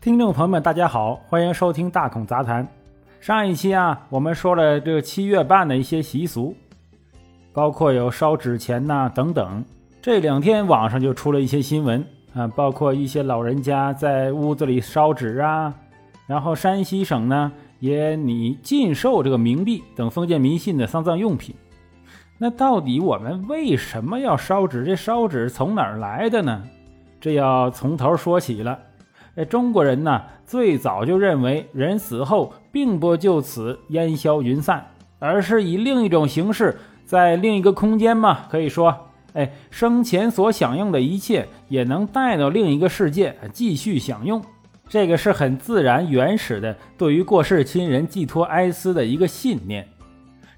[0.00, 2.64] 听众朋友们，大家好，欢迎收听大孔杂谈。
[3.18, 6.54] 上一期啊，我们说了这个七月半的一些习俗，
[7.52, 9.64] 包括有烧纸钱呐等等。
[10.00, 15.74] 这两天网上就出了一些新闻啊，包括一些老人家在屋子里烧纸啊，
[16.28, 21.56] 然后山西省呢也拟禁售这个冥币等封建迷信的丧葬用品。
[22.38, 24.84] 那到底我们为什么要烧纸？
[24.84, 26.62] 这烧纸从哪儿来的呢？
[27.20, 28.78] 这要从头说起了。
[29.38, 34.84] 哎，中国人呢，最早就认为人死后并不就此烟消云散，
[35.20, 38.46] 而是以另一种形式在另一个空间嘛。
[38.50, 44.42] 可以说，哎，生前所享用的一切也能带到另一个世界继续享用。
[44.88, 49.86] 这个是很自然、原始的对于过世亲人寄托哀思的一个信念。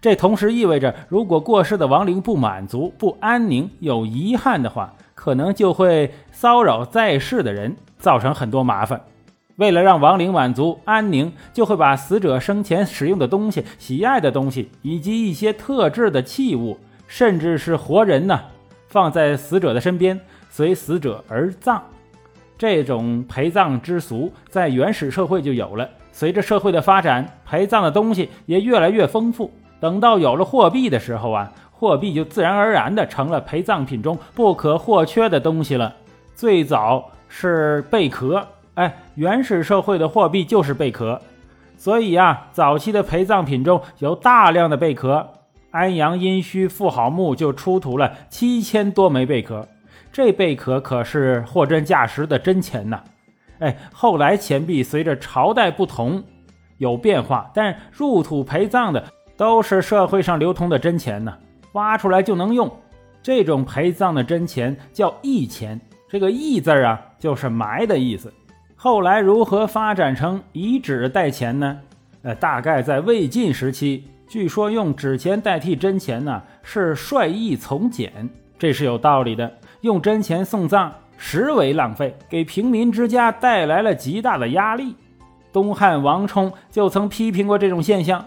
[0.00, 9.00] 这同时意味着，如果过世的亡灵不满足、不安宁、有遗憾的话，可能就会骚扰在世的人，造成很多麻烦。
[9.56, 18.40] 为了让亡灵满足安宁，就会把死者生前使用的东西、喜爱的东西，以及一些特制的器物，甚至是活人呢，
[18.88, 21.82] 放在死者的身边，随死者而葬。
[22.56, 25.88] 这种陪葬之俗在原始社会就有了。
[26.12, 29.50] 随着社会的发展，陪葬的东西也越来越丰富。
[29.78, 35.94] 等到有了货币的时候啊，货币就自然而然的成了陪葬品中不可或缺的东西了。
[36.34, 41.18] 最早是贝壳，哎，原始社会的货币就是贝壳，
[41.78, 45.26] 所以啊，早期的陪葬品中有大量的贝壳。
[45.70, 49.66] 安阳殷墟妇好墓就出土了七千多枚贝壳，
[50.12, 53.00] 这贝壳可是货真价实的真钱呐！
[53.60, 56.22] 哎，后来钱币随着朝代不同
[56.76, 59.02] 有变化，但入土陪葬的。
[59.36, 61.34] 都是社会上流通的真钱呢，
[61.72, 62.70] 挖出来就能用。
[63.22, 68.32] 这种陪葬的真钱叫义钱，这个“义”字啊，就是埋的意思。
[68.74, 71.78] 后来如何发展成以纸代钱呢？
[72.22, 79.52] 呃，大概在魏晋时期，据说用纸钱代替真钱呢，是率意从简，这是有道理的。
[79.82, 84.96] 用真钱送葬实为浪费，给平民之家带来了极大的压力。
[85.52, 88.24] 东汉王充就曾批评过这种现象。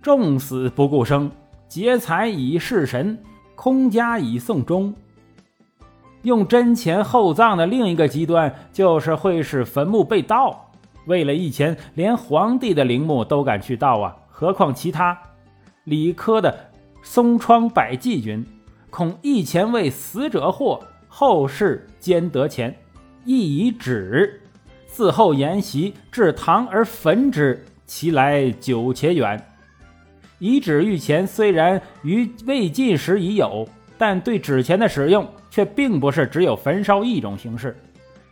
[0.00, 1.30] 重死不顾生，
[1.68, 3.18] 劫财以事神，
[3.54, 4.94] 空家以送终。
[6.22, 10.72] 用真钱厚葬的另一个极端，就是会使坟墓被盗。
[11.06, 15.18] 为了一钱，连皇帝的陵墓都敢去盗啊，何况其他？
[15.84, 16.52] 李科的
[17.02, 18.44] 《松窗百记》云
[18.90, 22.76] ：“恐一钱为死者祸，后世兼得钱，
[23.24, 24.42] 亦以纸
[24.86, 29.42] 自后沿袭，至堂而焚之，其来久且远。”
[30.40, 33.66] 以纸御钱虽然于魏晋时已有，
[33.98, 37.76] 但对纸钱的使用却并不是只有焚烧一种形式。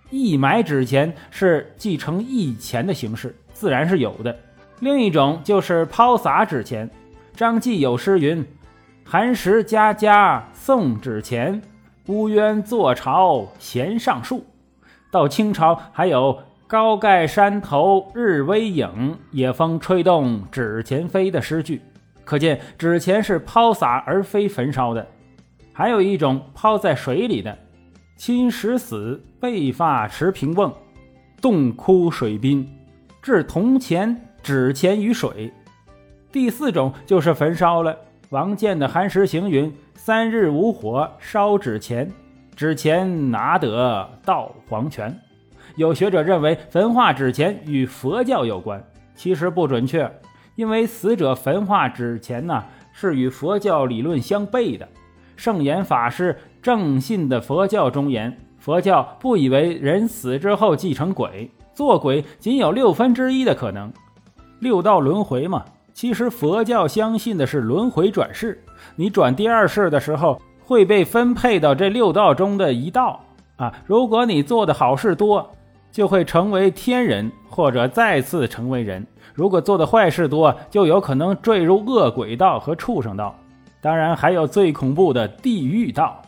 [0.09, 4.34] 义埋纸钱是继承义钱的形式，自然是有的。
[4.81, 6.88] 另一种就是抛洒纸钱。
[7.34, 8.47] 张继有诗云
[9.04, 11.60] ：“寒食家家送纸钱，
[12.06, 14.47] 乌鸢坐巢衔上树。”
[15.10, 21.83] 到清朝还有“高盖山头日微影，野风吹动纸钱飞”的诗句。
[22.25, 25.06] 可见纸钱是抛洒而非焚烧的，
[25.78, 27.59] 还有一种抛在水里的，
[28.16, 30.72] 亲石死，背发持平瓮，
[31.38, 32.66] 洞窟水滨，
[33.20, 35.53] 置铜钱、纸钱于水。
[36.32, 37.94] 第四种就是焚烧了。
[38.31, 42.10] 王建的《寒食行》云：“三日无火烧纸钱，
[42.56, 45.15] 纸钱拿得到黄泉。”
[45.76, 48.82] 有学者认为焚化纸钱与佛教有关，
[49.15, 50.10] 其实不准确。
[50.54, 54.88] 因为死者焚化纸钱呢，是与佛教理论相悖的。
[55.36, 63.92] 圣严法师正信的佛教中言，佛教不以为人死之后即成鬼，做鬼仅有六分之一的可能。
[64.58, 68.64] 六道轮回嘛，其实佛教相信的是轮回转世。
[68.97, 73.20] 你转第二世的时候，会被分配到这六道中的一道
[73.56, 73.72] 啊。
[73.84, 75.54] 如果你做的好事多，
[75.92, 79.06] 就会成为天人，或者再次成为人。
[79.34, 83.34] 如果做的坏事多，就有可能坠入恶鬼道和畜生道，
[83.81, 86.23] 当然还有最恐怖的地狱道。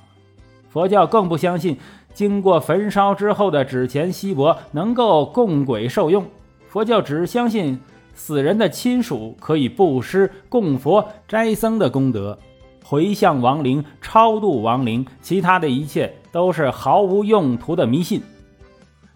[0.69, 1.79] 佛教更不相信
[2.13, 6.25] 经过焚烧之后的纸钱稀薄能够供鬼受用，
[6.69, 7.81] 佛教只相信
[8.15, 12.39] 死人的亲属可以布施、供佛、斋僧的功德，
[12.85, 18.23] 回向亡灵、超度亡灵，其他的一切都是毫无用途的迷信。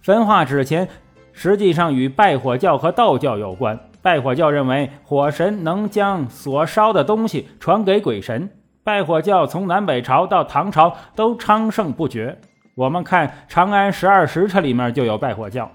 [0.00, 0.88] 焚化纸钱。
[1.34, 3.80] 实际上与拜火教和道教有关。
[4.02, 8.50] 拜火教认为火神能将所烧的东西传给鬼神。
[8.82, 12.36] 拜火教从南北朝到唐朝都昌盛不绝。
[12.74, 15.70] 我们看《长安十二时辰》里面就有拜火教。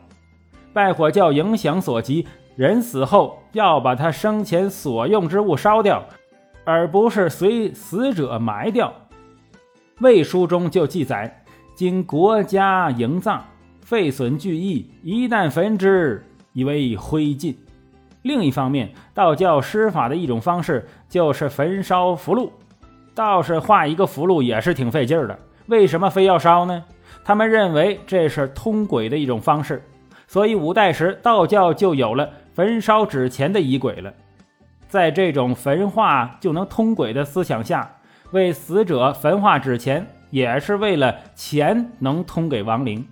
[0.74, 2.28] 拜火教影响所及，
[2.58, 6.04] 人死后要把他生前所用之物烧掉，
[6.66, 8.94] 而不是随死者埋掉。
[10.02, 11.44] 魏书中就记载：
[11.76, 13.40] 经国家营葬，
[13.82, 17.56] 废损巨义，一旦焚之，以为灰烬。
[18.28, 22.52] 另一方面，道教施法的一种方式就是焚烧符箓。
[23.16, 26.84] 道士画一个符箓也是挺费劲儿的，为什么非要烧呢？
[27.24, 29.82] 他们认为这是通鬼的一种方式，
[30.28, 34.14] 所以五代时道教就有了焚烧纸钱的仪轨了。
[34.88, 37.90] 在这种焚化就能通鬼的思想下，
[38.32, 43.06] 为死者焚化纸钱，也是为了钱能通给亡灵。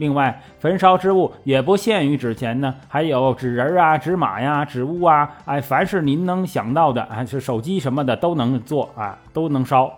[0.00, 9.92] 另外，焚烧之物也不限于纸钱呢，还有纸人啊、纸马呀、纸物啊，哎，凡是您能想到的，啊是手机什么的都能做啊，都能烧。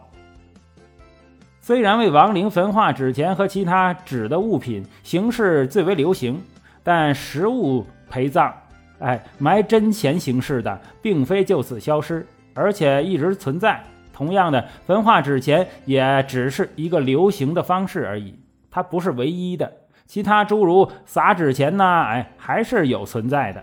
[1.61, 6.43] 虽然为亡灵焚化纸钱和其他纸的物品形式最为流行，
[6.83, 8.53] 但实物陪葬，
[8.99, 13.81] 哎，埋真钱形式的，并非就此消失，而且一直存在。
[14.13, 18.35] 同样的，焚化纸钱也只是一个流行的方式而已，
[18.69, 19.73] 它不是唯一的。
[20.07, 23.63] 其他诸如撒纸钱呐，哎，还是有存在的。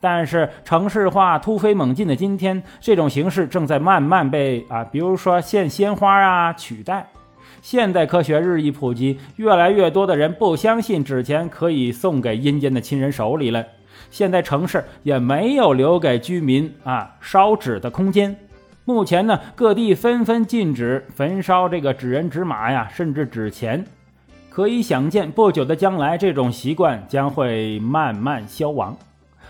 [0.00, 7.06] 但是城市化突飞猛进的今天，这种形式正在慢慢被啊，比如说献鲜花啊取代。
[7.60, 13.64] 现代科学日益普及，越来越多的人不相信纸钱可以送给阴间的亲人手里了。
[14.10, 18.36] 现在城市也没有留给居民啊烧纸的空间。
[18.84, 23.84] 目前呢，各地纷纷禁止焚烧这个纸人、纸马呀，甚至纸钱。
[24.52, 28.94] 可以想见，不久的将来，这种习惯将会慢慢消亡。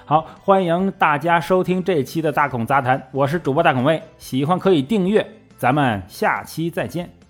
[0.05, 5.27] 好，欢迎大家收听这期的大孔杂谈，我是主播大孔卫，喜欢可以订阅，
[5.59, 7.22] 咱们下期再见。